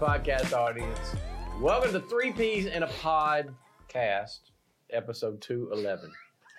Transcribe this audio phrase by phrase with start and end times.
[0.00, 1.14] podcast audience.
[1.60, 4.38] Welcome to Three Peas in a Podcast,
[4.90, 6.10] episode 211.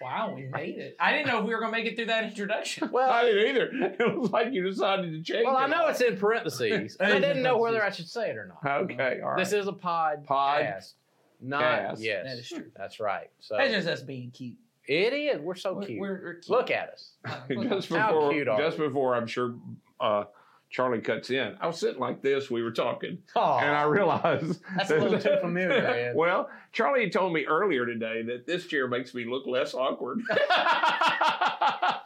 [0.01, 0.95] Wow, we made it.
[0.99, 2.89] I didn't know if we were going to make it through that introduction.
[2.91, 3.95] Well, I didn't either.
[3.99, 5.69] It was like you decided to change well, I it.
[5.69, 6.97] know it's in parentheses.
[6.99, 8.81] I didn't know whether I should say it or not.
[8.83, 9.37] Okay, all right.
[9.37, 10.95] This is a pod Pod- cast,
[11.41, 12.01] not cast.
[12.01, 12.25] yes.
[12.27, 12.71] That is true.
[12.77, 13.29] That's right.
[13.39, 14.57] So That's just us being cute.
[14.87, 15.39] it is.
[15.41, 15.99] We're so We're- cute.
[15.99, 16.49] We're, we're cute.
[16.49, 17.11] Look at us.
[17.25, 17.37] Uh,
[17.69, 18.87] just How before, cute are just we?
[18.87, 19.55] before I'm sure
[19.99, 20.25] uh,
[20.71, 22.49] Charlie cuts in, I was sitting like this.
[22.49, 27.11] We were talking, Oh, and I realized That's a little too familiar, well, Charlie had
[27.11, 30.21] told me earlier today that this chair makes me look less awkward.
[30.31, 31.97] I-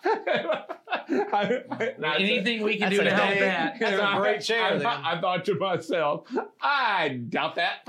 [1.08, 3.76] I Anything we can do to help that.
[3.80, 5.14] That's a great chair, I.
[5.18, 6.28] I thought to myself,
[6.62, 7.82] I doubt that.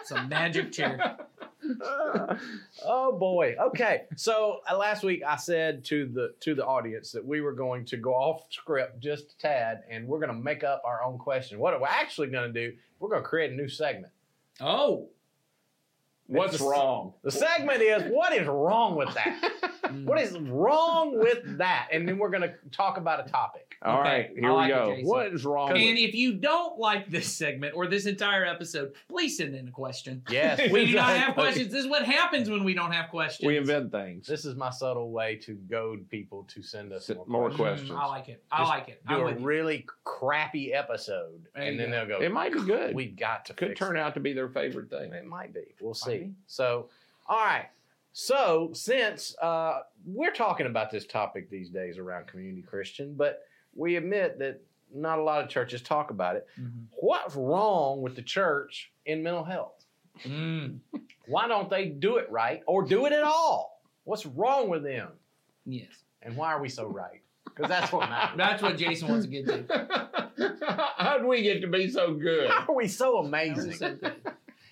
[0.00, 1.18] It's a magic chair.
[2.84, 3.56] oh boy.
[3.60, 4.02] Okay.
[4.16, 7.84] So uh, last week I said to the to the audience that we were going
[7.86, 11.18] to go off script just a tad, and we're going to make up our own
[11.18, 11.58] question.
[11.58, 12.76] What are we're actually going to do?
[12.98, 14.12] We're going to create a new segment.
[14.60, 15.10] Oh.
[16.28, 17.14] What's It's wrong?
[17.22, 19.50] The segment is what is wrong with that?
[20.04, 21.88] what is wrong with that?
[21.90, 23.64] And then we're going to talk about a topic.
[23.80, 24.90] All Okay, right, here I we it, go.
[24.94, 25.08] Jason.
[25.08, 25.70] What is wrong?
[25.70, 29.68] And with if you don't like this segment or this entire episode, please send in
[29.68, 30.20] a question.
[30.28, 30.70] Yes.
[30.70, 31.72] We do not have questions.
[31.72, 33.46] This is what happens when we don't have questions.
[33.46, 34.26] we invent things.
[34.26, 37.88] This is my subtle way to goad people to send us Send more, more questions.
[37.88, 37.98] Mm, questions.
[38.02, 38.42] I like it.
[38.50, 39.02] I Just like it.
[39.08, 39.46] Do I'm a with you.
[39.46, 41.96] really crappy episode, There and then go.
[42.06, 42.24] they'll go.
[42.24, 42.94] It might be good.
[42.96, 44.00] We've got to Could fix turn it.
[44.00, 45.12] out to be their favorite thing.
[45.12, 45.74] It might be.
[45.80, 46.30] We'll Might see.
[46.46, 46.88] So,
[47.28, 47.66] all right.
[48.12, 53.42] So, since uh, we're talking about this topic these days around community Christian, but
[53.74, 54.60] we admit that
[54.94, 56.46] not a lot of churches talk about it.
[56.60, 56.86] Mhm.
[56.92, 59.84] What's wrong with the church in mental health?
[60.24, 60.78] Mm,
[61.26, 63.80] Why don't they do it right or do it at all?
[64.04, 65.10] What's wrong with them?
[65.64, 66.02] yes.
[66.22, 67.20] And why are we so right?
[67.44, 68.36] Because that's what matters.
[68.36, 70.56] That's what Jason wants to get to.
[70.96, 72.50] How do we get to be so good?
[72.50, 74.00] How are we so amazing?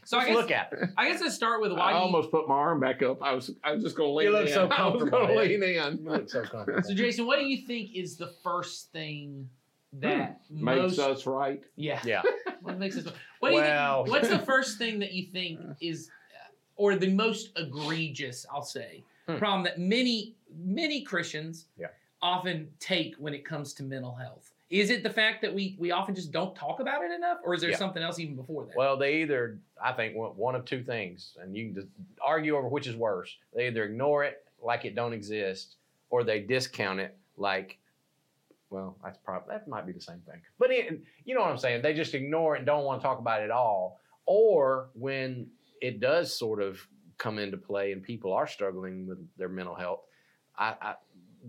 [0.06, 0.88] So I guess, look at it.
[0.96, 3.20] I guess let's start with why I do you, almost put my arm back up.
[3.22, 4.52] I was I was just going to lean You look in.
[4.54, 5.98] so I was going to lean in.
[6.04, 6.82] You look so comfortable.
[6.84, 9.48] So, Jason, what do you think is the first thing
[9.94, 10.98] that Makes most?
[11.00, 11.62] us right.
[11.76, 12.00] yeah.
[12.04, 12.22] Yeah.
[12.62, 13.04] What makes us?
[13.40, 14.12] What do you Well- think?
[14.14, 18.46] What's the first thing that you think is, uh, or the most egregious?
[18.52, 19.38] I'll say Hmm.
[19.38, 20.34] problem that many
[20.64, 21.88] many Christians Yeah.
[22.22, 24.52] often take when it comes to mental health.
[24.68, 27.54] Is it the fact that we we often just don't talk about it enough, or
[27.54, 27.76] is there Yeah.
[27.76, 28.76] something else even before that?
[28.76, 31.86] Well, they either, I think, one one of two things, and you can just
[32.20, 33.36] argue over which is worse.
[33.54, 35.76] They either ignore it like it don't exist,
[36.10, 37.78] or they discount it like,
[38.70, 40.40] well, that's probably that might be the same thing.
[40.58, 41.82] But it, you know what I'm saying?
[41.82, 44.00] They just ignore it and don't want to talk about it at all.
[44.24, 45.48] Or when
[45.80, 46.80] it does sort of
[47.18, 50.00] come into play and people are struggling with their mental health,
[50.58, 50.94] I, I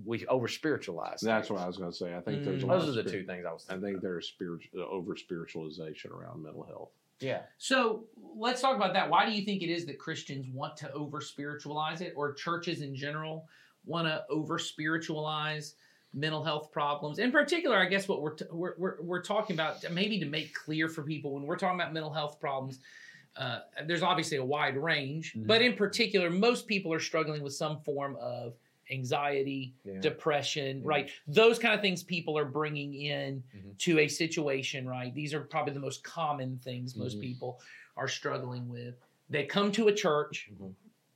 [0.06, 1.22] we over spiritualize.
[1.22, 2.16] That's what I was going to say.
[2.16, 2.70] I think there's a Mm.
[2.70, 6.12] lot Those are the spir- two things I was I think there's spiritual over spiritualization
[6.12, 6.92] around mental health.
[7.20, 7.42] yeah.
[7.58, 9.10] So let's talk about that.
[9.10, 12.82] Why do you think it is that Christians want to over spiritualize it, or churches
[12.82, 13.48] in general
[13.86, 15.76] want to over spiritualize
[16.14, 17.20] mental health problems?
[17.20, 20.54] In particular, I guess what we're, t- we're, we're, we're talking about, maybe to make
[20.54, 22.80] clear for people, when we're talking about mental health problems,
[23.36, 25.46] uh, there's obviously a wide range, Mhm.
[25.48, 28.56] but in particular, most people are struggling with some form of
[28.92, 30.00] anxiety, Yeah.
[30.00, 30.88] depression, Yeah.
[30.88, 31.12] right?
[31.28, 33.78] Those kind of things people are bringing in Mhm.
[33.80, 35.14] to a situation, right?
[35.14, 37.22] These are probably the most common things most Mhm.
[37.22, 37.62] people
[37.96, 38.96] are struggling with.
[39.30, 40.74] They come to a church, Mhm.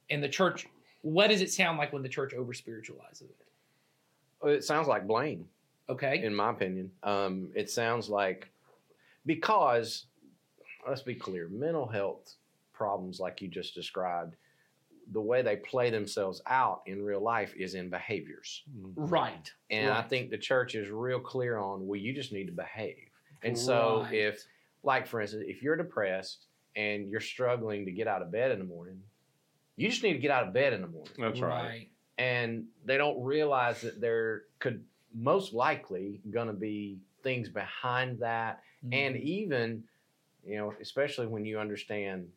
[0.10, 0.68] and the church,
[1.02, 3.48] what does it sound like when the church over spiritualizes it?
[4.48, 5.50] It sounds like blame.
[5.90, 6.24] Okay.
[6.24, 6.90] in my opinion.
[7.04, 8.48] Um, it sounds like
[9.26, 10.06] because
[10.88, 12.36] let's be clear, mental health
[12.72, 14.38] problems like you just described,
[15.12, 18.64] the way they play themselves out in real life is in behaviors.
[18.96, 19.52] Right.
[19.70, 23.10] And I think the church is real clear on well, you just need to behave.
[23.44, 24.14] And so Right.
[24.14, 24.46] if
[24.84, 26.46] like for instance, if you're depressed
[26.76, 29.02] and you're struggling to get out of bed in the morning,
[29.76, 31.90] you just need to get out of bed in the morning That's right.
[32.18, 34.84] and they don't realize that there could
[35.14, 38.94] most likely going to be things behind that Mm-hmm.
[38.94, 39.84] and even
[40.44, 42.28] you know especially when you understand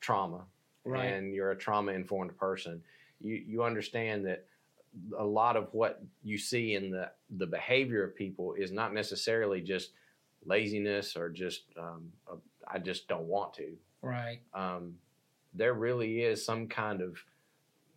[0.00, 0.44] trauma
[0.88, 1.06] Right.
[1.14, 2.82] and you're a trauma informed person
[3.20, 4.44] you you understand that
[5.18, 9.60] a lot of what you see in the the behavior of people is not necessarily
[9.60, 9.90] just
[10.46, 12.36] laziness or just um, a,
[12.66, 14.40] I just don't want to right.
[14.54, 14.94] um,
[15.54, 17.18] there really is some kind of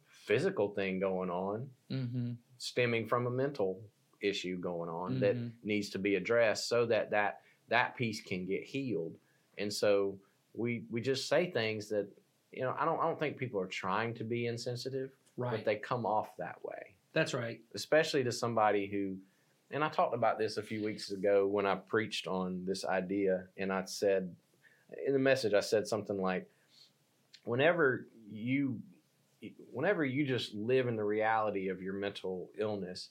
[0.07, 2.31] physical thing going on Mm-hmm.
[2.57, 3.81] stemming from a mental
[4.21, 5.51] issue going on that Mhm.
[5.63, 9.17] needs to be addressed so that that that piece can get healed
[9.57, 10.17] and so
[10.53, 12.07] we we just say things that
[12.51, 15.51] you know i don't i don't think people are trying to be insensitive Right.
[15.51, 17.61] but they come off that way That's right.
[17.73, 19.17] especially to somebody who
[19.73, 23.45] and I talked about this a few weeks ago when I preached on this idea
[23.57, 24.35] and I said
[25.07, 26.45] in the message, I said something like,
[27.45, 28.81] whenever you,
[29.71, 33.09] whenever you just live in the reality of your mental illness,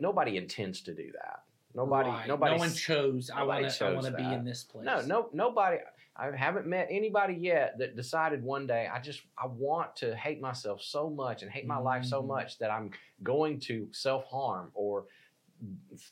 [0.00, 1.42] nobody intends to do that.
[1.74, 2.26] Nobody, Right.
[2.26, 3.28] nobody, no one chose.
[3.30, 3.84] I nobody want to.
[3.86, 4.86] I want to be in this place.
[4.86, 5.76] no, no, nobody.
[6.18, 10.40] I haven't met anybody yet that decided one day I just I want to hate
[10.40, 12.28] myself so much and hate my life so Mhm.
[12.28, 12.90] much that I'm
[13.22, 15.06] going to self harm or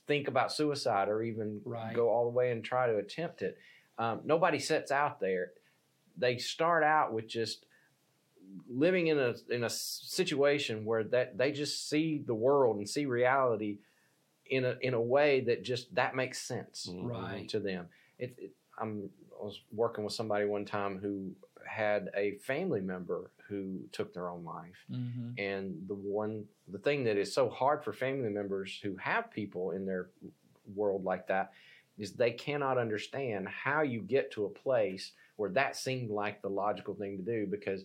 [0.06, 1.94] think about suicide or even Right.
[1.94, 3.58] go all the way and try to attempt it.
[3.98, 5.52] Um, nobody sets out there.
[6.16, 7.66] They start out with just
[8.68, 13.06] living in a in a situation where that they just see the world and see
[13.06, 13.78] reality
[14.46, 17.08] in a in a way that just that makes sense Mhm.
[17.08, 17.48] Right.
[17.48, 17.88] to them.
[18.18, 19.10] It, it, I'm,
[19.40, 21.32] I was working with somebody one time who
[21.66, 27.04] had a family member who took their own life, hmm and the one the thing
[27.04, 30.10] that is so hard for family members who have people in their
[30.74, 31.52] world like that
[31.98, 36.48] is they cannot understand how you get to a place where that seemed like the
[36.48, 37.84] logical thing to do because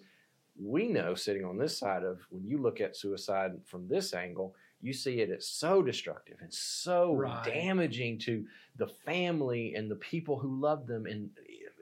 [0.62, 4.56] we know sitting on this side of when you look at suicide from this angle
[4.82, 7.44] you see it as so destructive and so Right.
[7.44, 8.46] damaging to
[8.78, 11.30] the family and the people who love them and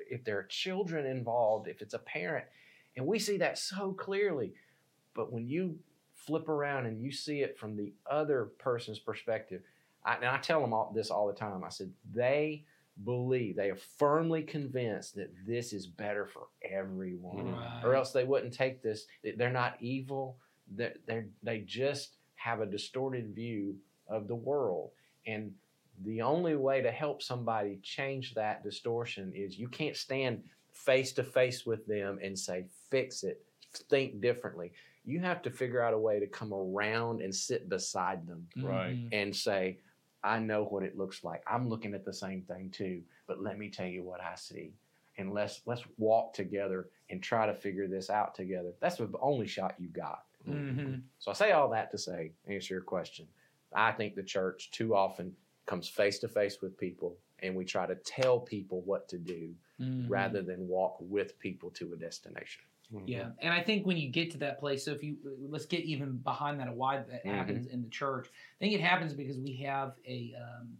[0.09, 2.45] if there are children involved if it's a parent
[2.95, 4.53] and we see that so clearly
[5.13, 5.77] but when you
[6.13, 9.61] flip around and you see it from the other person's perspective,
[10.03, 11.63] I, and I tell them all, this all the time.
[11.63, 12.65] I said they
[13.03, 17.81] believe they are firmly convinced that this is better for everyone, Right.
[17.83, 19.05] or else they wouldn't take this.
[19.37, 20.37] They're not evil.
[20.69, 22.17] They're, they're they just
[22.47, 23.75] have a distorted view
[24.07, 24.91] of the world,
[25.25, 25.51] and
[26.05, 31.23] the only way to help somebody change that distortion is you can't stand face to
[31.23, 33.41] face with them and say fix it,
[33.89, 34.71] think differently
[35.07, 38.93] you have to figure out a way to come around and sit beside them Right.
[38.93, 39.07] Mm-hmm.
[39.13, 39.77] and say,
[40.21, 41.41] I know what it looks like.
[41.47, 44.73] I'm looking at the same thing too, but let me tell you what I see.
[45.17, 48.73] And let's let's walk together and try to figure this out together.
[48.81, 50.23] That's the only shot you've got.
[50.53, 53.27] Hmm So I say all that to say, answer your question.
[53.73, 55.33] I think the church too often
[55.65, 59.53] comes face to face with people and we try to tell people what to do
[59.79, 60.11] Mm-hmm.
[60.11, 62.63] rather than walk with people to a destination.
[63.05, 65.17] Yeah, and I think when you get to that place, so if you
[65.49, 67.35] let's get even behind that, why that Mhm.
[67.37, 68.27] happens in the church.
[68.27, 70.77] I think it happens because we have a um,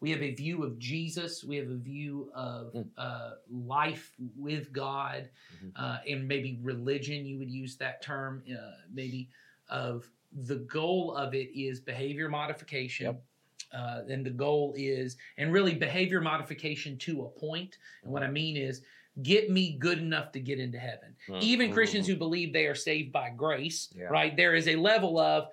[0.00, 2.88] we have a view of Jesus, we have a view of Mm.
[2.98, 5.28] uh, life with God,
[5.62, 5.72] Mhm.
[5.76, 7.24] uh, and maybe religion.
[7.24, 9.28] You would use that term, uh, maybe
[9.68, 13.06] of the goal of it is behavior modification.
[13.06, 13.22] Yep.
[13.72, 17.78] Uh, and the goal is, and really behavior modification to a point.
[18.04, 18.82] And what I mean is,
[19.22, 21.16] get me good enough to get into heaven.
[21.28, 21.42] Mm.
[21.42, 24.04] Even Christians who believe they are saved by grace, Yeah.
[24.04, 24.36] right?
[24.36, 25.48] There is a level of,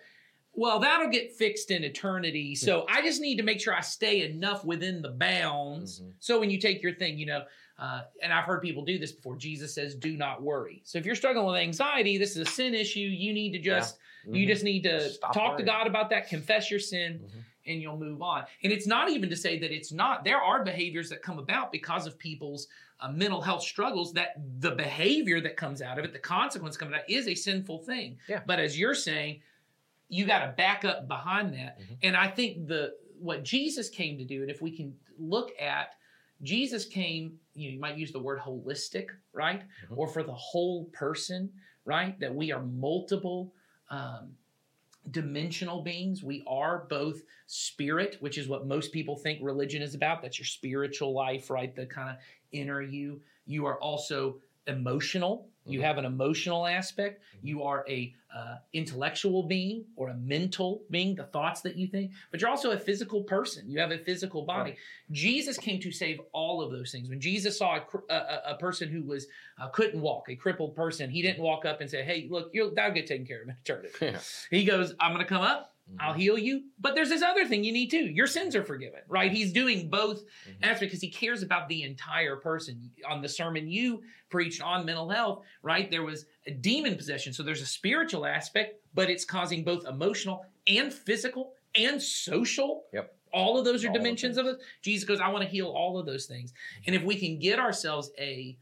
[0.55, 2.53] well, that'll get fixed in eternity.
[2.55, 6.01] So I just need to make sure I stay enough within the bounds.
[6.01, 6.13] Mhm.
[6.19, 7.45] So when you take your thing, you know,
[7.79, 9.35] uh, and I've heard people do this before.
[9.35, 12.75] Jesus says, "Do not worry." So if you're struggling with anxiety, this is a sin
[12.75, 12.99] issue.
[12.99, 14.47] You need to just you Mhm.
[14.47, 15.63] just need to Stop talk to.
[15.63, 17.43] God about that, confess your sin, Mhm.
[17.65, 18.45] and you'll move on.
[18.63, 20.23] And it's not even to say that it's not.
[20.23, 22.67] There are behaviors that come about because of people's
[23.01, 24.13] uh, mental health struggles.
[24.13, 27.79] That the behavior that comes out of it, the consequence coming out, is a sinful
[27.79, 28.17] thing.
[28.29, 28.43] Yeah.
[28.45, 29.41] But as you're saying,
[30.13, 31.79] you got to back up behind that.
[31.79, 31.97] Mhm.
[32.03, 35.95] And I think the what Jesus came to do, and if we can look at
[36.41, 39.61] Jesus came, you, know, you might use the word holistic, right?
[39.87, 39.97] Mhm.
[39.97, 41.51] Or for the whole person,
[41.85, 42.19] right?
[42.19, 43.53] That we are multiple
[43.89, 44.35] um,
[45.11, 46.23] dimensional beings.
[46.23, 50.21] We are both spirit, which is what most people think religion is about.
[50.21, 51.75] That's your spiritual life, right?
[51.75, 52.17] The kind of
[52.51, 53.21] inner you.
[53.45, 55.49] You are also emotional.
[55.65, 55.83] You Mhm.
[55.83, 57.21] have an emotional aspect.
[57.21, 57.39] Mhm.
[57.43, 62.11] You are a uh, intellectual being or a mental being, the thoughts that you think.
[62.31, 63.69] But you're also a physical person.
[63.69, 64.71] You have a physical body.
[64.71, 64.79] Right.
[65.11, 67.09] Jesus came to save all of those things.
[67.09, 69.27] When Jesus saw a, a, a- a person who was
[69.59, 72.73] uh, couldn't walk, a crippled person, he didn't walk up and say, "Hey, look, you'll
[72.73, 74.19] that'll get taken care of in eternity." Yeah.
[74.49, 75.72] He goes, "I'm going to come up.
[75.91, 75.97] Mhm.
[75.99, 76.63] I'll heal you.
[76.79, 78.05] But there's this other thing you need too.
[78.09, 79.31] Your sins are forgiven, right?
[79.31, 80.55] He's doing both Mhm.
[80.63, 82.91] aspects because he cares about the entire person.
[83.05, 85.89] On the sermon you preached on mental health, right?
[85.91, 87.33] There was a demon possession.
[87.33, 92.85] So there's a spiritual aspect, but it's causing both emotional and physical and social.
[92.93, 93.15] Yep.
[93.33, 94.57] All of those are All dimensions of it.
[94.81, 96.53] Jesus goes, I want to heal all of those things.
[96.85, 98.57] And if we can get ourselves a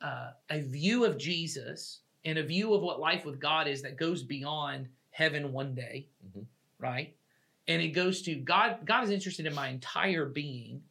[0.00, 3.98] uh, a view of Jesus and a view of what life with God is that
[3.98, 6.46] goes beyond heaven one day, Mhm.
[6.78, 7.14] right?
[7.68, 8.84] And it goes to God.
[8.84, 10.82] God is interested in my entire being.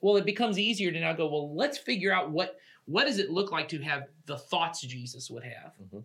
[0.00, 1.26] Well, it becomes easier to now go.
[1.28, 5.28] Well, let's figure out what what does it look like to have the thoughts Jesus
[5.28, 6.04] would have, Mhm.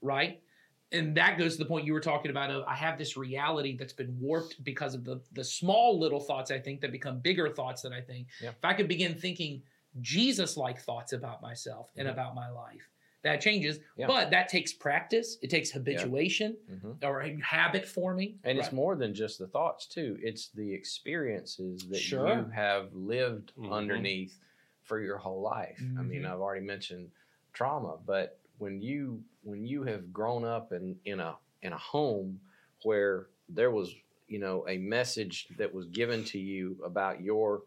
[0.00, 0.42] right?
[0.90, 3.76] And that goes to the point you were talking about of I have this reality
[3.76, 7.50] that's been warped because of the the small little thoughts I think that become bigger
[7.50, 8.28] thoughts that I think.
[8.40, 8.50] Yeah.
[8.50, 9.62] If I could begin thinking
[10.00, 12.12] Jesus like thoughts about myself and Mhm.
[12.12, 12.88] about my life.
[13.24, 14.06] That changes, Yeah.
[14.06, 15.38] but that takes practice.
[15.40, 17.02] It takes habituation Mhm.
[17.02, 18.38] or habit forming.
[18.44, 20.18] And it's more than just the thoughts too.
[20.22, 22.28] It's the experiences that Sure.
[22.28, 23.72] you have lived Mhm.
[23.72, 24.38] underneath
[24.82, 25.82] for your whole life.
[25.96, 26.26] I mean, Mhm.
[26.32, 27.10] I've already mentioned
[27.54, 32.40] trauma, but when you when you have grown up in in a in a home
[32.82, 33.94] where there was,
[34.28, 37.62] you know, a message that was given to you about your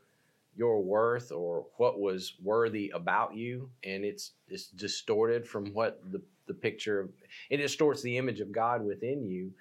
[0.57, 6.21] your worth or what was worthy about you and it's it's distorted from what the
[6.47, 7.09] the picture of
[7.49, 9.51] it distorts the image of God within you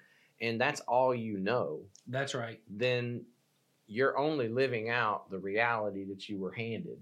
[0.41, 2.59] and that's all you know That's right.
[2.69, 3.23] then
[3.87, 6.99] you're only living out the reality that you were handed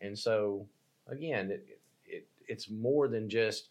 [0.00, 0.66] and so
[1.08, 1.66] again it,
[2.06, 3.68] it it's more than just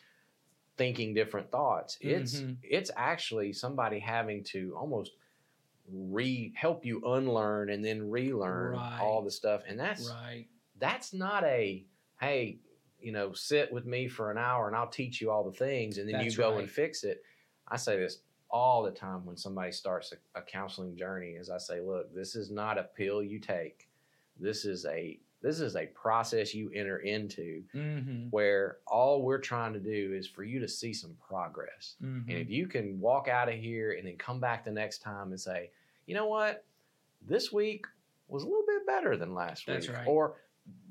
[0.78, 2.58] thinking different thoughts it's Mhm.
[2.64, 5.12] it's actually somebody having to almost
[5.92, 9.00] re help you unlearn and then relearn Right.
[9.02, 10.48] all the stuff and that's Right.
[10.80, 11.86] that's not a
[12.20, 12.60] hey
[13.00, 15.98] you know sit with me for an hour and i'll teach you all the things
[15.98, 16.62] and then That's you go right.
[16.62, 17.24] and fix it
[17.68, 21.58] i say this all the time when somebody starts a, a counseling journey is i
[21.58, 23.88] say look this is not a pill you take
[24.40, 28.28] this is a this is a process you enter into Mm-hmm.
[28.30, 32.30] where all we're trying to do is for you to see some progress Mm-hmm.
[32.30, 35.30] and if you can walk out of here and then come back the next time
[35.32, 35.70] and say,
[36.08, 36.66] you know what,
[37.22, 37.86] this week
[38.28, 40.08] was a little bit better than last That's week, right.
[40.08, 40.36] or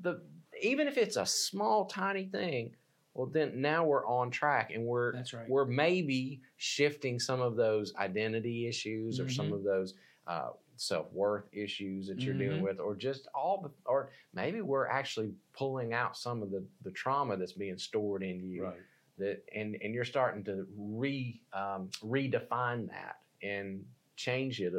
[0.01, 0.21] the
[0.61, 2.75] even if it's a small tiny thing,
[3.13, 5.49] well then now we're on track and we're That's right.
[5.49, 9.55] we're maybe shifting some of those identity issues or some Mhm.
[9.55, 9.95] of those
[10.27, 12.63] uh, self worth issues that you're dealing Mhm.
[12.63, 16.91] with, or just all, the, or maybe we're actually pulling out some of the the
[16.91, 18.81] trauma that's being stored in you Right.
[19.17, 24.73] that and and you're starting to re um, redefine that and change it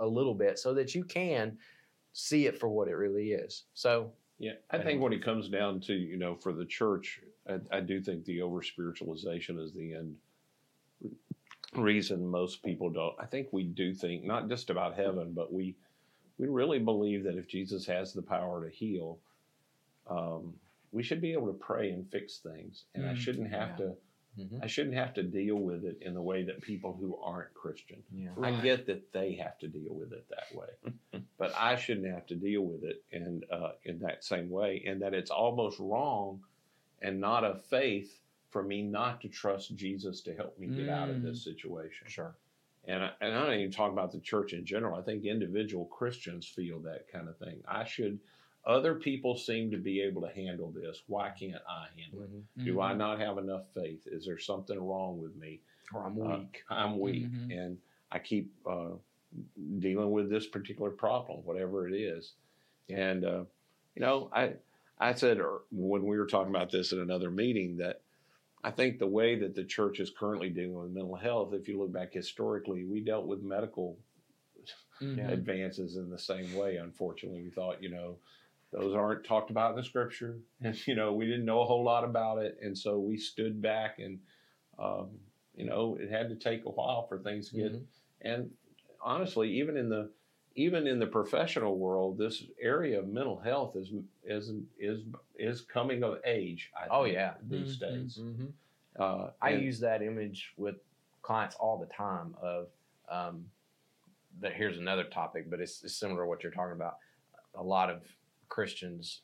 [0.00, 1.58] a, little bit so that you can
[2.12, 3.64] see it for what it really is.
[3.74, 7.78] So Yeah, I think when it comes down to you know for the church, I,
[7.78, 10.16] I do think the over spiritualization is the end
[11.74, 13.14] reason most people don't.
[13.20, 15.76] I think we do think not just about heaven, but we
[16.38, 19.18] we really believe that if Jesus has the power to heal,
[20.08, 20.54] um,
[20.90, 23.76] we should be able to pray and fix things, and I Mm, shouldn't have yeah.
[23.76, 23.96] to.
[24.62, 28.02] I shouldn't have to deal with it in the way that people who aren't Christian.
[28.12, 32.12] yeah, I get that they have to deal with it that way, but I shouldn't
[32.12, 35.78] have to deal with it in uh, in that same way, and that it's almost
[35.78, 36.40] wrong
[37.02, 38.20] and not of faith
[38.50, 42.06] for me not to trust Jesus to help me get out of this situation.
[42.08, 42.34] sure.
[42.86, 44.98] And I, and I don't even talk about the church in general.
[44.98, 47.62] I think individual Christians feel that kind of thing.
[47.68, 48.18] I should.
[48.66, 51.02] Other people seem to be able to handle this.
[51.06, 52.30] Why can't I handle it?
[52.30, 52.64] Mhm.
[52.64, 52.98] Do I Mhm.
[52.98, 54.06] not have enough faith?
[54.06, 55.60] Is there something wrong with me?
[55.94, 56.62] Or I'm Uh, weak.
[56.68, 57.58] I'm weak, Mhm.
[57.58, 57.80] and
[58.12, 58.92] I keep uh,
[59.78, 62.34] dealing with this particular problem, whatever it is.
[62.88, 63.44] And uh,
[63.94, 64.56] you know, I
[64.98, 68.02] I said er, when we were talking about this at another meeting that
[68.62, 71.78] I think the way that the church is currently dealing with mental health, if you
[71.78, 73.98] look back historically, we dealt with medical
[75.00, 75.30] Mhm.
[75.32, 76.76] advances in the same way.
[76.76, 78.18] Unfortunately, we thought, you know,
[78.72, 81.84] those aren't talked about in the scripture, and you know, we didn't know a whole
[81.84, 84.18] lot about it, and so we stood back, and
[84.78, 85.10] um,
[85.56, 87.72] you know, it had to take a while for things to get.
[87.72, 87.84] Mhm.
[88.22, 88.50] And
[89.02, 90.10] honestly, even in the
[90.56, 93.92] even in the professional world, this area of mental health is
[94.24, 95.00] is is
[95.36, 96.70] is coming of age.
[96.76, 97.34] I Oh, think, yeah.
[97.48, 97.80] these Mhm.
[97.80, 98.18] days.
[98.18, 98.52] Mhm.
[98.96, 100.76] Uh, I and- use that image with
[101.22, 102.34] clients all the time.
[102.40, 102.68] Of
[103.08, 103.50] um,
[104.40, 106.98] that here's another topic, but it's, it's similar to what you're talking about.
[107.54, 108.02] A lot of
[108.50, 109.22] Christians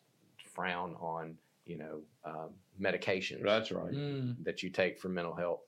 [0.55, 3.43] frown on you know um, medications.
[3.43, 3.93] That's right.
[3.93, 4.43] Mm.
[4.45, 5.61] that you take for mental health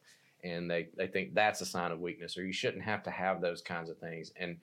[0.45, 3.41] and they, they think that's a sign of weakness or you shouldn't have to have
[3.41, 4.57] those kinds of things and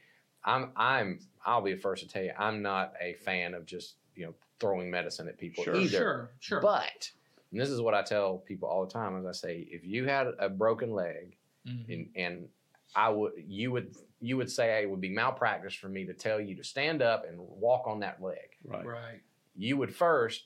[0.45, 3.95] i'm i'm i'll be the first to tell you i'm not a fan of just
[4.15, 5.75] you know throwing medicine at people Sure.
[5.75, 6.29] either Sure.
[6.39, 6.61] Sure.
[6.61, 7.11] but
[7.51, 10.05] and this is what i tell people all the time as i say if you
[10.07, 11.35] had a broken leg
[11.67, 11.89] Mhm.
[11.93, 12.47] and, and
[12.95, 16.39] i would you would you would say it would be malpractice for me to tell
[16.39, 18.85] you to stand up and walk on that leg Right.
[18.85, 19.21] Right.
[19.55, 20.45] you would first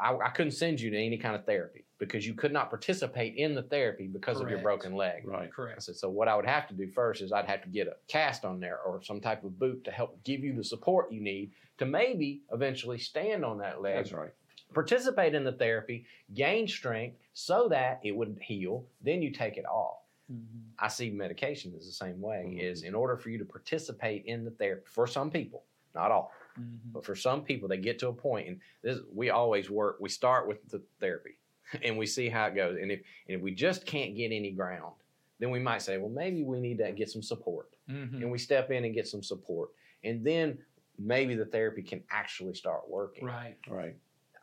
[0.00, 3.36] I, I couldn't send you to any kind of therapy because you could not participate
[3.36, 5.26] in the therapy because of your broken leg.
[5.26, 5.44] Right.
[5.44, 5.82] I Correct.
[5.82, 7.94] said, so what I would have to do first is I'd have to get a
[8.08, 11.20] cast on there or some type of boot to help give you the support you
[11.20, 14.30] need to maybe eventually stand on that leg, That's right.
[14.74, 18.86] participate in the therapy, gain strength so that it would heal.
[19.02, 19.98] Then you take it off.
[20.30, 20.62] Mhm.
[20.78, 22.44] I see medication is the same way.
[22.46, 22.60] Mhm.
[22.60, 26.32] Is in order for you to participate in the therapy for some people, not all,
[26.58, 26.92] Mhm.
[26.92, 29.98] but for some people, they get to a point, and this we always work.
[30.00, 31.36] We start with the therapy,
[31.82, 32.78] and we see how it goes.
[32.80, 34.94] And if and if we just can't get any ground,
[35.38, 38.22] then we might say, well, maybe we need to get some support, Mhm.
[38.22, 39.70] and we step in and get some support,
[40.04, 40.64] and then
[40.98, 43.24] maybe the therapy can actually start working.
[43.24, 43.56] Right.
[43.66, 43.96] Right.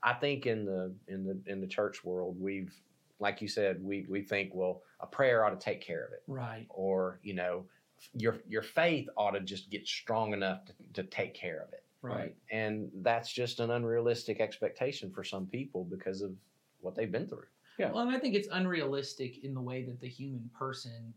[0.04, 2.74] I think in the in the in the church world, we've
[3.20, 6.24] like you said, we we think well, a prayer ought to take care of it,
[6.28, 6.66] Right.
[6.70, 7.66] or you know,
[8.14, 11.84] your your faith ought to just get strong enough to, to take care of it,
[12.02, 12.36] Right.
[12.52, 16.32] And that's just an unrealistic expectation for some people because of
[16.82, 17.48] what they've been through.
[17.78, 17.92] Yeah.
[17.92, 21.14] Well, and I think it's unrealistic in the way that the human person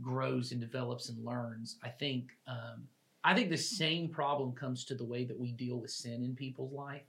[0.00, 1.76] grows and develops and learns.
[1.82, 2.86] I think um,
[3.24, 6.34] I think the same problem comes to the way that we deal with sin in
[6.34, 7.02] people's life.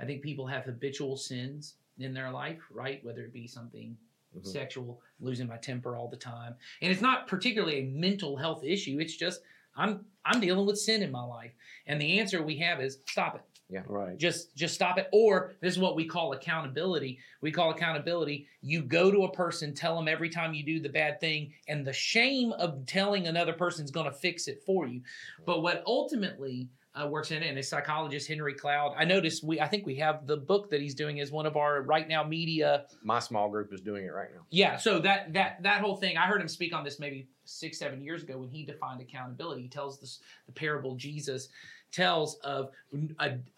[0.00, 3.04] I think people have habitual sins in their life, right?
[3.04, 3.96] Whether it be something
[4.36, 4.46] Mhm.
[4.46, 8.98] sexual, losing my temper all the time, and it's not particularly a mental health issue.
[9.00, 9.42] It's just
[9.74, 11.54] I'm I'm dealing with sin in my life,
[11.86, 13.84] and the answer we have is stop it Yeah.
[13.86, 14.18] Right.
[14.18, 18.82] just just stop it or this is what we call accountability we call accountability you
[18.82, 21.92] go to a person tell them every time you do the bad thing and the
[21.92, 25.02] shame of telling another person's going to fix it for you
[25.46, 26.68] but what ultimately
[27.00, 29.94] uh, works in it and a psychologist henry cloud i noticed we i think we
[29.94, 33.72] have the book that he's doing as one of our RightNow Media My small group
[33.72, 34.40] is doing it right now.
[34.50, 37.78] yeah, so that that that whole thing, I heard him speak on this maybe six,
[37.78, 39.62] seven years ago when he defined accountability.
[39.62, 41.48] He tells this the parable Jesus
[41.90, 42.70] tells of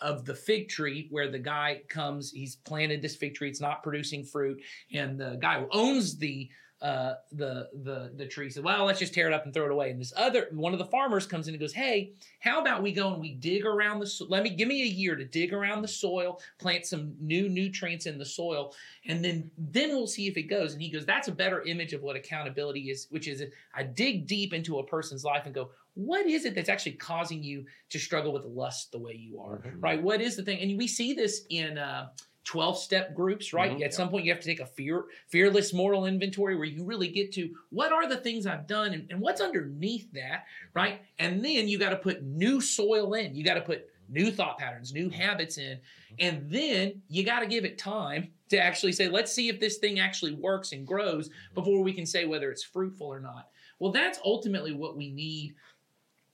[0.01, 3.83] of the fig tree where the guy comes, he's planted this fig tree, it's not
[3.83, 4.61] producing fruit,
[4.93, 6.49] and the guy who owns the
[6.83, 9.71] uh, the the the tree said, "Well, let's just tear it up and throw it
[9.71, 12.83] away." And this other one of the farmers comes in and goes, "Hey, how about
[12.83, 15.25] we go and we dig around the so- let me give me a year to
[15.25, 18.75] dig around the soil, plant some new nutrients in the soil,
[19.07, 21.93] and then then we'll see if it goes." And he goes, "That's a better image
[21.93, 23.45] of what accountability is, which is
[23.75, 27.43] I dig deep into a person's life and go, what is it that's actually causing
[27.43, 29.83] you to struggle with lust the way you are, Mhm.
[29.83, 30.01] right?
[30.01, 30.61] What is the thing?
[30.61, 32.09] And we see this in." Uh,
[32.51, 33.79] 12 step groups right?
[33.79, 33.85] Mhm.
[33.85, 37.07] at some point you have to take a fear fearless moral inventory where you really
[37.07, 40.79] get to what are the things i've done and, and what's underneath that mm-hmm.
[40.79, 41.03] right?
[41.19, 43.35] And then you got to put new soil in.
[43.35, 45.21] You got to put new thought patterns new mm-hmm.
[45.21, 45.77] habits in.
[45.77, 46.15] Mm-hmm.
[46.19, 49.79] And then you got to give it time to actually say let's see if this
[49.79, 53.49] thing actually works and grows before we can say whether it's fruitful or not.
[53.79, 55.55] Well that's ultimately what we need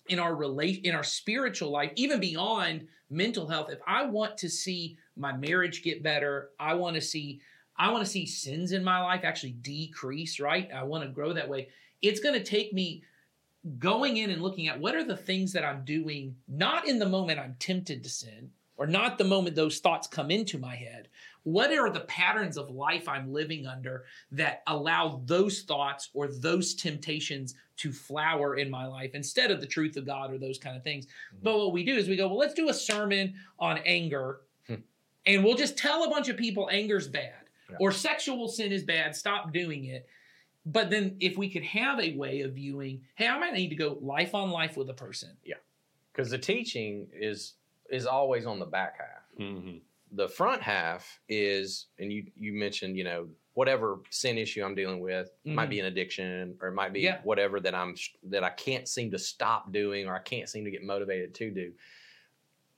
[0.09, 3.71] in our relate in our spiritual life even beyond mental health.
[3.71, 7.41] If i want to see my marriage get better i want to see
[7.77, 10.69] i want to see sins in my life actually decrease right?
[10.73, 11.69] I want to grow that way.
[12.03, 13.03] It's going to take me
[13.79, 17.09] going in and looking at what are the things that i'm doing not in the
[17.09, 21.09] moment i'm tempted to sin or not the moment those thoughts come into my head
[21.47, 26.75] what are the patterns of life i'm living under that allow those thoughts or those
[26.75, 30.77] temptations to flower in my life instead of the truth of God or those kind
[30.79, 31.07] of things.
[31.43, 34.77] But what we do is we go, well, let's do a sermon on anger Hmm.
[35.27, 37.35] and we'll just tell a bunch of people anger's bad
[37.71, 37.77] Yeah.
[37.79, 40.09] or sexual sin is bad, stop doing it.
[40.65, 43.77] But then if we could have a way of viewing, hey, I might need to
[43.77, 45.37] go life on life with a person.
[45.45, 45.57] Yeah.
[46.13, 47.55] Because the teaching is
[47.91, 49.23] is always on the back half.
[49.39, 49.81] Mhm.
[50.13, 55.01] The front half is and you you mentioned you know whatever sin issue i'm dealing
[55.01, 57.21] with might be an addiction or it might be Yeah.
[57.25, 60.71] whatever that i'm that i can't seem to stop doing or i can't seem to
[60.71, 61.73] get motivated to do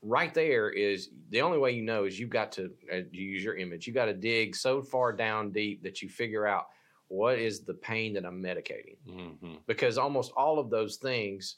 [0.00, 3.56] right there is the only way you know is you've got to uh, use your
[3.56, 6.66] image you got to dig so far down deep that you figure out
[7.08, 9.58] what is the pain that i'm medicating Mhm.
[9.66, 11.56] because almost all of those things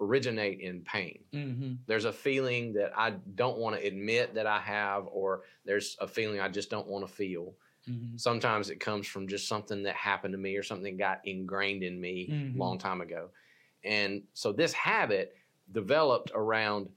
[0.00, 1.74] originate in pain Mm-hmm.
[1.86, 6.08] there's a feeling that I don't want to admit that I have, or there's a
[6.08, 7.54] feeling I just don't want to feel.
[7.88, 8.16] Mm-hmm.
[8.16, 12.00] Sometimes it comes from just something that happened to me or something got ingrained in
[12.00, 12.54] me Mhm.
[12.54, 13.30] a long time ago.
[13.84, 15.36] And so this habit
[15.72, 16.88] developed around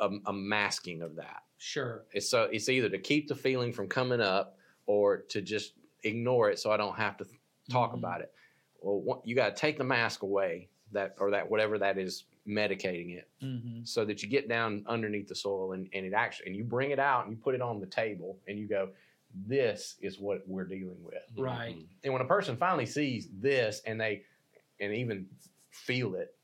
[0.00, 1.42] a, a masking of that.
[1.58, 2.04] Sure.
[2.12, 6.50] It's so it's either to keep the feeling from coming up or to just ignore
[6.50, 7.26] it so I don't have to
[7.70, 7.98] talk Mhm.
[7.98, 8.32] about it.
[8.80, 13.16] Well, you got to take the mask away that or that whatever that is medicating
[13.16, 13.84] it Mm-hmm.
[13.84, 16.90] so that you get down underneath the soil and, and it actually and you bring
[16.90, 18.88] it out and you put it on the table and you go
[19.46, 21.76] this is what we're dealing with Right.
[22.04, 24.22] and when a person finally sees this and they
[24.80, 25.26] and even
[25.70, 26.34] feel it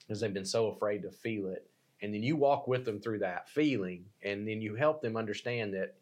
[0.00, 1.66] because they've been so afraid to feel it
[2.02, 5.74] and then you walk with them through that feeling and then you help them understand
[5.74, 5.94] that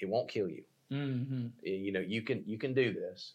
[0.00, 1.46] it won't kill you Mm-hmm.
[1.62, 3.32] you know you can you can do this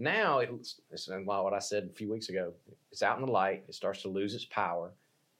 [0.00, 2.52] now it's, it's what i said a few weeks ago
[2.90, 4.92] it's out in the light it starts to lose its power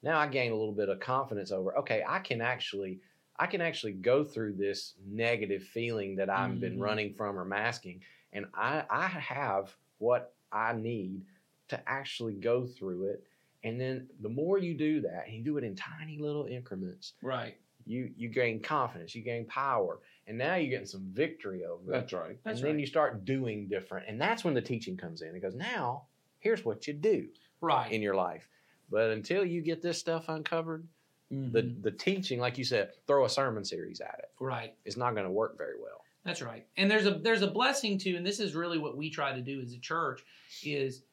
[0.03, 3.01] now i gain a little bit of confidence over okay i can actually
[3.37, 6.81] i can actually go through this negative feeling that i've been Mhm.
[6.81, 11.25] running from or masking and i i have what i need
[11.69, 13.25] to actually go through it
[13.65, 17.15] and then the more you do that and you do it in tiny little increments
[17.23, 17.57] Right.
[17.87, 21.93] you you gain confidence you gain power and now you're getting some victory over it
[21.93, 22.39] That's right.
[22.45, 22.81] That's and then right.
[22.81, 26.05] you start doing different and that's when the teaching comes in it goes now
[26.39, 27.29] here's what you do
[27.61, 27.91] Right.
[27.93, 28.49] in your life
[28.91, 30.87] but until you get this stuff uncovered
[31.31, 31.83] The Mhm.
[31.83, 34.31] the teaching, like you said, throw a sermon series at it.
[34.41, 34.75] right.
[34.85, 36.05] It's not going to work very well.
[36.25, 36.67] That's right.
[36.77, 39.41] And there's a there's a blessing too, and this is really what we try to
[39.41, 40.25] do as a church
[40.65, 41.05] is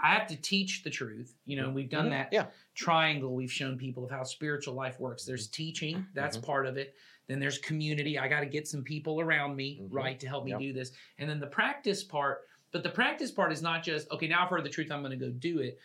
[0.00, 1.36] I have to teach the truth.
[1.46, 2.10] You know, we've done Mhm.
[2.10, 2.46] that Yeah.
[2.74, 5.24] triangle we've shown people of how spiritual life works.
[5.24, 6.96] There's teaching, that's part of it.
[7.26, 8.18] Then there's community.
[8.18, 9.88] I got to get some people around me, Mhm.
[9.90, 10.60] right, to help me Yep.
[10.60, 10.92] do this.
[11.18, 14.50] And then the practice part, but the practice part is not just, okay, now I've
[14.50, 15.78] heard the truth, I'm going to go do it.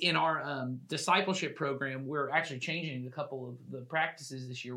[0.00, 4.76] In our um, discipleship program, we're actually changing a couple of the practices this year.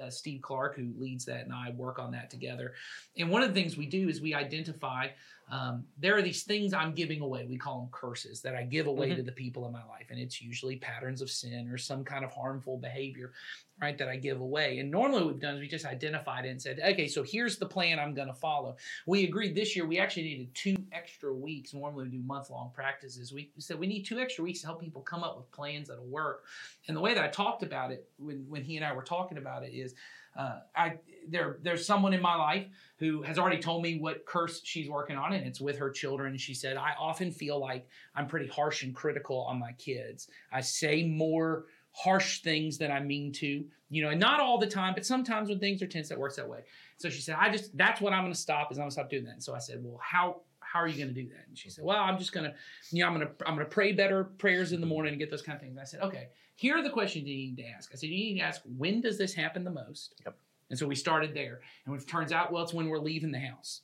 [0.00, 2.74] Uh, Steve Clark, who leads that, and I work on that together.
[3.18, 5.08] And one of the things we do is we identify
[5.50, 7.44] um, there are these things I'm giving away.
[7.44, 9.16] We call them curses that I give away Mhm.
[9.16, 10.06] to the people in my life.
[10.10, 13.32] And it's usually patterns of sin or some kind of harmful behavior,
[13.80, 14.78] right, that I give away.
[14.78, 17.56] And normally what we've done is we just identified it and said, okay, so here's
[17.58, 18.76] the plan I'm going to follow.
[19.06, 21.72] We agreed this year we actually needed two extra weeks.
[21.72, 23.32] Normally we do month long practices.
[23.32, 26.04] We said we need two extra weeks to help people come up with plans that'll
[26.04, 26.44] work.
[26.88, 29.38] And the way that I talked about it when, when he and I were talking
[29.38, 29.94] about it is,
[30.36, 32.66] uh, I there there's someone in my life
[32.98, 36.36] who has already told me what curse she's working on, and it's with her children.
[36.36, 40.28] She said, I often feel like I'm pretty harsh and critical on my kids.
[40.52, 44.66] I say more harsh things that I mean to, you know, and not all the
[44.66, 46.60] time, but sometimes when things are tense, that works that way.
[46.98, 48.94] So she said, I just that's what I'm going to stop is I'm going to
[48.94, 49.32] stop doing that.
[49.32, 51.48] And so I said, well, how how are you going to do that?
[51.48, 52.54] And she said, well, I'm just going to,
[52.92, 55.18] you know, I'm going to I'm going to pray better prayers in the morning and
[55.18, 55.72] get those kind of things.
[55.72, 57.90] And I said, okay, here are the questions you need to ask.
[57.92, 60.14] I said, you need to ask when does this happen the most?
[60.24, 60.36] Yep.
[60.68, 61.60] And so we started there.
[61.84, 63.80] And it turns out, well, it's when we're leaving the house.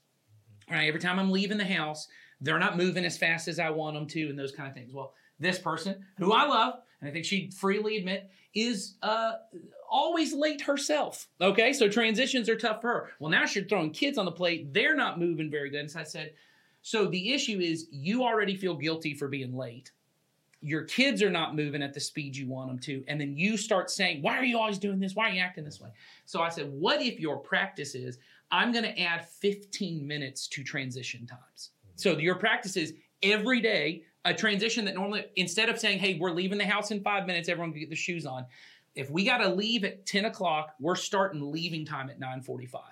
[0.71, 0.87] right?
[0.87, 2.07] every time I'm leaving the house,
[2.41, 4.93] they're not moving as fast as I want them to, and those kind of things.
[4.93, 9.33] Well, this person, who I love, and I think she'd freely admit, is uh,
[9.91, 11.29] always late herself.
[11.41, 13.11] Okay, so transitions are tough for her.
[13.19, 14.73] Well, now she's throwing kids on the plate.
[14.73, 15.81] They're not moving very good.
[15.81, 16.33] And so I said,
[16.83, 19.91] so the issue is you already feel guilty for being late.
[20.63, 23.05] Your kids are not moving at the speed you want them to.
[23.09, 25.15] And then you start saying, Why are you always doing this?
[25.15, 25.91] Why are you acting this way?
[26.25, 28.19] So I said, What if your practice is,
[28.51, 31.71] I'm going to add 15 minutes to transition times?
[31.97, 36.33] So your practice is every day a transition that normally, instead of saying, Hey, we're
[36.33, 38.45] leaving the house in five minutes, everyone can get the shoes on.
[38.95, 42.83] If we got to leave at 10 o'clock, we're starting leaving time at 945.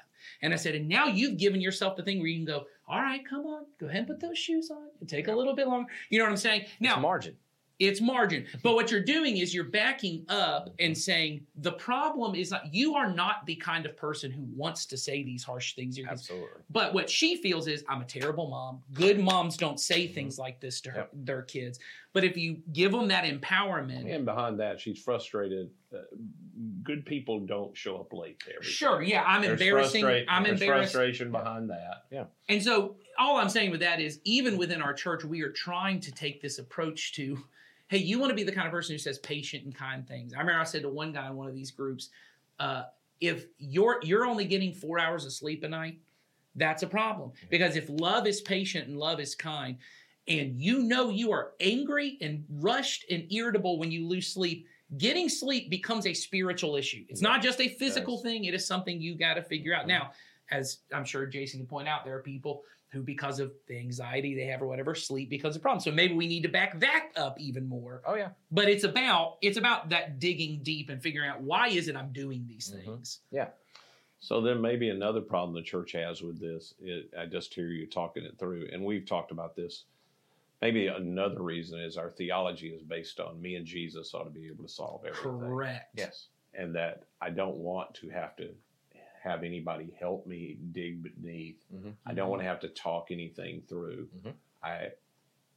[0.42, 3.00] And I said, and now you've given yourself the thing where you can go, all
[3.00, 4.88] right, come on, go ahead and put those shoes on.
[4.96, 5.90] It'll take a little bit longer.
[6.10, 6.66] You know what I'm saying?
[6.80, 7.36] Now, it's margin.
[7.80, 8.46] It's margin.
[8.62, 12.94] But what you're doing is you're backing up and saying the problem is not you
[12.94, 15.96] are not the kind of person who wants to say these harsh things.
[15.96, 16.22] to your kids.
[16.22, 16.62] Absolutely.
[16.70, 18.80] But what she feels is I'm a terrible mom.
[18.92, 21.10] Good moms don't say things like this to her, Yep.
[21.14, 21.78] their kids.
[22.12, 25.68] But if you give them that empowerment, And behind that, she's frustrated.
[25.92, 25.98] Uh,
[26.84, 30.04] good people don't show up late There, sure, yeah, I'm There's embarrassing.
[30.28, 30.92] I'm there's embarrassed.
[30.92, 32.04] frustration behind that.
[32.12, 32.24] Yeah.
[32.48, 35.98] And so all I'm saying with that is even within our church, we are trying
[36.00, 37.38] to take this approach to,
[37.88, 40.32] hey, you want to be the kind of person who says patient and kind things.
[40.34, 42.10] I remember I said to one guy in one of these groups,
[42.58, 42.84] uh,
[43.20, 45.98] if you're you're only getting four hours of sleep a night,
[46.56, 47.32] that's a problem.
[47.50, 49.76] Because if love is patient and love is kind,
[50.28, 54.66] and you know you are angry and rushed and irritable when you lose sleep,
[54.98, 57.04] getting sleep becomes a spiritual issue.
[57.08, 58.22] It's not just a physical Yes.
[58.22, 59.86] thing, it is something you got to figure out.
[59.86, 60.12] Now,
[60.50, 62.62] as I'm sure Jason can point out, there are people
[62.94, 65.80] who, because of the anxiety they have or whatever, sleep becomes a problem.
[65.80, 68.00] So maybe we need to back that up even more.
[68.06, 68.30] Oh yeah.
[68.52, 72.12] But it's about it's about that digging deep and figuring out why is it I'm
[72.12, 72.84] doing these Mhm.
[72.84, 73.20] things.
[74.20, 77.86] So then maybe another problem the church has with this, is, I just hear you
[77.86, 79.84] talking it through, and we've talked about this.
[80.62, 84.46] Maybe another reason is our theology is based on me and Jesus ought to be
[84.46, 85.40] able to solve everything.
[85.40, 85.90] Correct.
[85.94, 86.28] Yes.
[86.54, 88.54] And that I don't want to have to
[89.24, 91.64] have anybody help me dig beneath.
[91.74, 91.90] Mm-hmm.
[92.06, 94.08] I don't want to have to talk anything through.
[94.18, 94.34] Mhm.
[94.62, 94.88] I,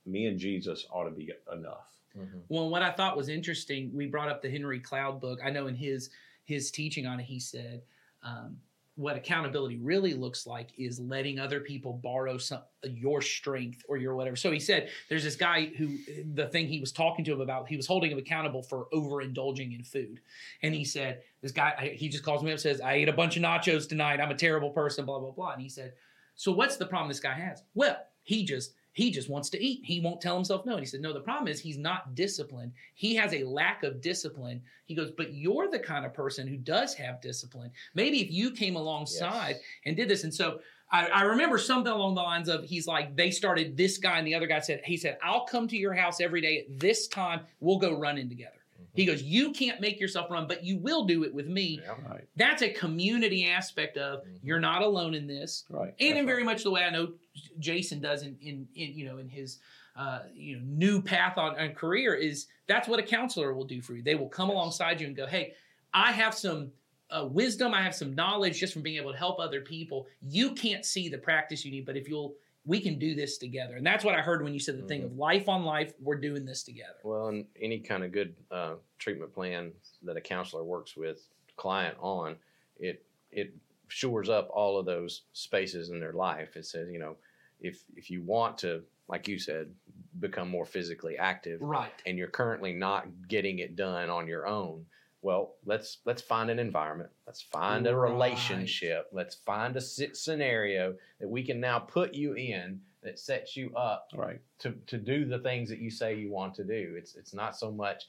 [0.06, 1.92] me and Jesus ought to be enough.
[2.18, 2.40] Mm-hmm.
[2.48, 5.40] Well, what I thought was interesting, we brought up the Henry Cloud book.
[5.44, 6.10] I know in his
[6.46, 7.82] his teaching on it, he said
[8.24, 8.58] um,
[8.98, 14.16] what accountability really looks like is letting other people borrow some your strength or your
[14.16, 14.36] whatever.
[14.36, 15.98] So he said there's this guy who
[16.34, 19.76] the thing he was talking to him about, he was holding him accountable for overindulging
[19.78, 20.20] in food,
[20.64, 23.38] and he said this guy he just calls me up says I ate a bunch
[23.38, 24.20] of nachos tonight.
[24.20, 25.06] I'm a terrible person.
[25.06, 25.54] Blah blah blah.
[25.54, 25.94] And he said,
[26.36, 27.64] so what's the problem this guy has?
[27.76, 29.82] Well, he just he just wants to eat.
[29.84, 30.72] He won't tell himself no.
[30.72, 32.72] And he said, No, the problem is he's not disciplined.
[32.96, 34.60] He has a lack of discipline.
[34.88, 37.70] He goes, But you're the kind of person who does have discipline.
[37.94, 39.60] Maybe if you came alongside Yes.
[39.86, 40.24] and did this.
[40.24, 44.00] And so I, I remember something along the lines of he's like, they started this
[44.00, 46.62] guy and the other guy said, he said, I'll come to your house every day
[46.62, 47.42] at this time.
[47.60, 48.57] We'll go running together.
[48.98, 51.80] He goes, You can't make yourself run, but you will do it with me.
[51.84, 51.94] Yeah.
[52.10, 52.28] Right.
[52.36, 54.40] That's a community aspect of Mhm.
[54.42, 55.64] you're not alone in this.
[55.70, 55.94] Right.
[56.00, 56.46] And That's in very right.
[56.54, 57.14] much the way I know
[57.60, 59.60] Jason does in, in, in you know, in his
[59.96, 63.82] uh, you know, new path on, on career is that's what a counselor will do
[63.82, 64.02] for you.
[64.04, 64.56] They will come Yes.
[64.56, 65.54] alongside you and go, Hey,
[65.94, 66.72] I have some
[67.10, 70.08] uh, wisdom, I have some knowledge just from being able to help other people.
[70.22, 72.36] You can't see the practice you need, but if you'll,
[72.68, 73.78] we can do this together.
[73.78, 75.94] And that's what I heard when you said the thing of life on life.
[76.02, 76.98] We're doing this together.
[77.04, 79.72] Well, and any kind of good uh, treatment plan
[80.04, 81.22] that a counselor works with
[81.56, 82.36] client on,
[82.78, 83.56] it it
[83.88, 86.58] shores up all of those spaces in their life.
[86.58, 87.16] It says, you know,
[87.62, 89.72] if if you want to, like you said,
[90.20, 91.94] become more physically active, Right.
[92.06, 94.86] and you're currently not getting it done on your own,
[95.22, 97.10] well, let's let's find an environment.
[97.26, 98.12] Let's find a Right.
[98.12, 99.08] relationship.
[99.12, 103.74] Let's find a sit scenario that we can now put you in that sets you
[103.76, 104.40] up Right.
[104.60, 106.96] to, to do the things that you say you want to do.
[106.98, 108.06] It's it's not so much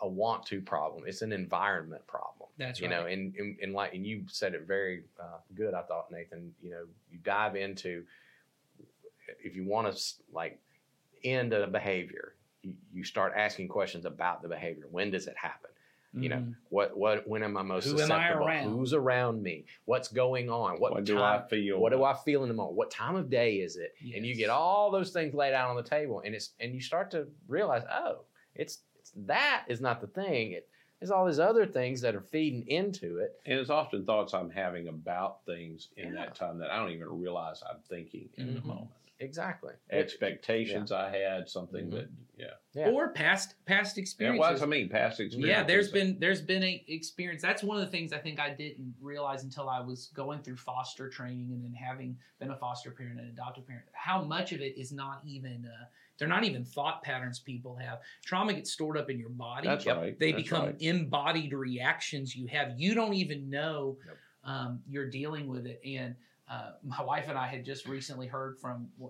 [0.00, 1.04] a want to problem.
[1.06, 2.50] It's an environment problem.
[2.58, 3.00] That's you right.
[3.00, 5.74] know, and, and and like and you said it very uh, good.
[5.74, 6.54] I thought Nathan.
[6.62, 8.04] You know, you dive into
[9.42, 10.60] if you want to like
[11.24, 14.84] end a behavior, you, you start asking questions about the behavior.
[14.90, 15.70] When does it happen?
[16.16, 16.54] You know, Mhm.
[16.68, 18.46] what what when am I most Who am I susceptible?
[18.46, 18.72] around?
[18.72, 19.64] Who's around me?
[19.84, 20.78] What's going on?
[20.78, 21.80] What, What, do I feel?
[21.80, 22.76] what do I feel in the moment?
[22.76, 23.94] What time of day is it?
[24.14, 26.80] And you get all those things laid out on the table, and it's and you
[26.80, 28.20] start to realize, oh,
[28.54, 30.52] it's, it's that is not the thing.
[30.52, 30.68] It,
[31.00, 33.32] there's all these other things that are feeding into it.
[33.44, 36.26] And it's often thoughts I'm having about things in Yeah.
[36.26, 38.54] that time that I don't even realize I'm thinking in Mhm.
[38.62, 38.90] the moment.
[39.20, 39.72] Exactly.
[39.90, 41.90] Expectations I had, something Mhm.
[41.92, 42.46] that, yeah.
[42.72, 42.90] Yeah.
[42.90, 44.40] Or past past Yeah, experiences.
[44.40, 45.48] well, that's what I mean, past experiences.
[45.48, 47.40] Yeah, there's been there's been a experience.
[47.40, 50.56] That's one of the things I think I didn't realize until I was going through
[50.56, 53.86] foster training and then having been a foster parent and adoptive parent.
[53.92, 55.84] How much of it is not even uh,
[56.18, 58.00] they're not even thought patterns people have.
[58.24, 59.66] Trauma gets stored up in your body.
[59.68, 59.96] That's Yep.
[59.96, 60.18] right.
[60.18, 60.76] they that's become right.
[60.82, 62.78] embodied reactions you have.
[62.78, 64.16] You don't even know Yep.
[64.44, 65.80] um, you're dealing with it.
[65.84, 66.16] And
[66.48, 69.08] uh, my wife and I had just recently heard from uh,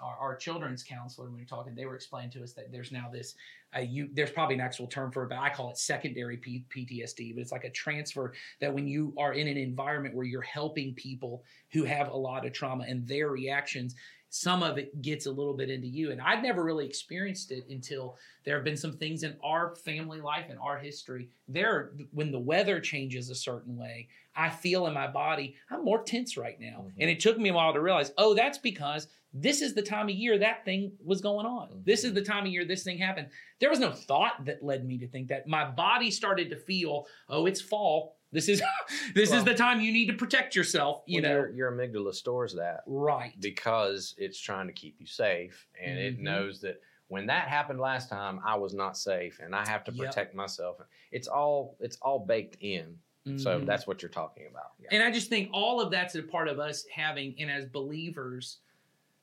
[0.00, 1.74] our, our children's counselor when we were talking.
[1.74, 3.34] They were explaining to us that there's now this.
[3.76, 6.64] Uh, you there's probably an actual term for it, but I call it secondary P-
[6.74, 7.34] PTSD.
[7.34, 10.94] But it's like a transfer that when you are in an environment where you're helping
[10.94, 13.94] people who have a lot of trauma and their reactions,
[14.30, 16.12] some of it gets a little bit into you.
[16.12, 20.20] And I've never really experienced it until there have been some things in our family
[20.20, 21.28] life and our history.
[21.48, 26.02] There, when the weather changes a certain way, I feel in my body, I'm more
[26.04, 26.86] tense right now.
[26.86, 26.92] Mhm.
[27.00, 30.08] And it took me a while to realize, oh, that's because this is the time
[30.08, 31.82] of year that thing was going on.
[31.84, 33.28] This is the time of year this thing happened.
[33.58, 35.46] There was no thought that led me to think that.
[35.46, 38.16] My body started to feel, oh, it's fall.
[38.32, 38.62] This is
[39.14, 41.02] this is the time you need to protect yourself.
[41.06, 43.34] You Well, know, your, your amygdala stores that right?
[43.40, 46.22] because it's trying to keep you safe, and it Mhm.
[46.22, 49.92] knows that when that happened last time, I was not safe, and I have to
[49.92, 50.06] Yep.
[50.06, 50.80] protect myself.
[51.10, 52.98] It's all it's all baked in.
[53.36, 53.66] So Mhm.
[53.66, 54.72] that's what you're talking about.
[54.80, 54.88] Yeah.
[54.92, 58.58] And I just think all of that's a part of us having, and as believers,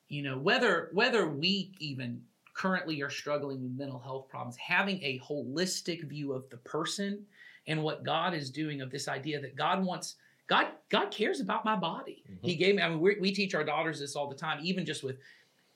[0.09, 5.19] you know, whether whether we even currently are struggling with mental health problems, having a
[5.19, 7.25] holistic view of the person
[7.67, 10.15] and what God is doing of this idea that God wants
[10.47, 12.23] God God cares about my body.
[12.29, 12.37] Mhm.
[12.45, 12.81] He gave me.
[12.81, 15.17] I mean, we we teach our daughters this all the time, even just with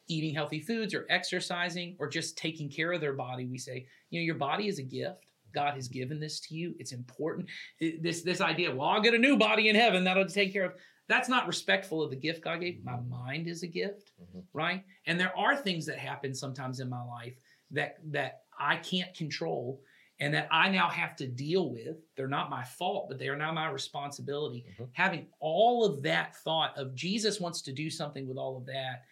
[0.08, 3.45] eating healthy foods or exercising or just taking care of their body.
[3.45, 5.25] We say, you know, your body is a gift.
[5.54, 6.73] God has given this to you.
[6.80, 7.49] It's important.
[7.80, 10.73] This this idea, well, I'll get a new body in heaven that'll take care of.
[11.08, 12.82] That's not respectful of the gift God gave.
[12.86, 14.43] My mind is a gift, Mhm.
[14.54, 14.86] right?
[15.06, 17.36] And there are things that happen sometimes in my life
[17.71, 19.82] that that I can't control
[20.21, 21.97] and that I now have to deal with.
[22.15, 24.63] They're not my fault, but they are now my responsibility.
[24.79, 24.89] Mhm.
[24.93, 29.03] Having all of that thought of Jesus wants to do something with all of that,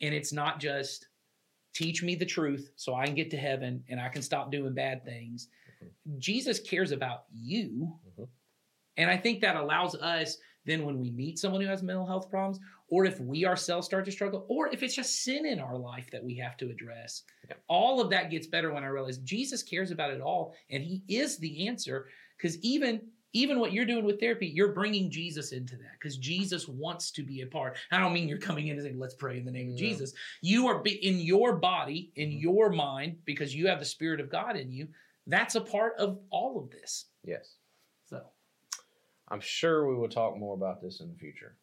[0.00, 1.06] and it's not just
[1.74, 4.74] teach me the truth so I can get to heaven and I can stop doing
[4.74, 5.48] bad things.
[6.18, 7.96] Jesus cares about you.
[8.18, 8.28] Mhm.
[8.96, 12.28] And I think that allows us then when we meet someone who has mental health
[12.28, 15.76] problems, or if we ourselves start to struggle, or if it's just sin in our
[15.76, 17.56] life that we have to address, Yeah.
[17.68, 21.02] all of that gets better when I realize Jesus cares about it all and he
[21.08, 22.08] is the answer.
[22.36, 26.66] Because even even what you're doing with therapy, you're bringing Jesus into that because Jesus
[26.66, 27.76] wants to be a part.
[27.92, 29.78] I don't mean you're coming in and saying, let's pray in the name of No.
[29.78, 30.14] Jesus.
[30.40, 32.40] You are be, in your body, in Mhm.
[32.40, 34.88] your mind, because you have the Spirit of God in you.
[35.26, 37.10] That's a part of all of this.
[37.22, 37.56] Yes.
[38.06, 38.26] So,
[39.28, 41.54] I'm sure we will talk more about this in the future.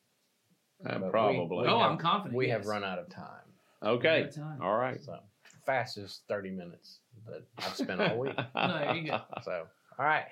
[0.84, 1.58] Uh, But we- probably.
[1.64, 2.36] we oh, have- I'm confident.
[2.36, 3.44] We have run out of time.
[3.84, 4.24] okay.
[4.24, 4.62] Good time.
[4.62, 5.02] All right.
[5.04, 5.20] So
[5.66, 8.36] fastest 30 minutes that I've spent all week.
[8.56, 9.22] No, you go.
[9.44, 9.66] So,
[9.98, 10.26] all right.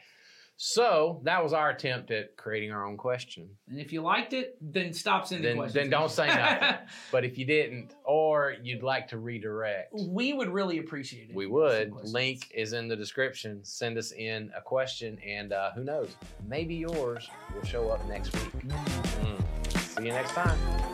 [0.55, 3.49] So that was our attempt at creating our own question.
[3.67, 5.73] And if you liked it, then stop sending Then, questions.
[5.73, 6.75] then don't say nothing.
[7.11, 11.35] but if you didn't, or you'd like to redirect, we would really appreciate it.
[11.35, 12.05] we if you send would.
[12.05, 13.61] Link is in the description.
[13.65, 16.15] Send us in a question, and uh, who knows?
[16.47, 18.53] Maybe yours will show up next week.
[18.67, 19.43] Mm.
[19.97, 20.92] See you next time.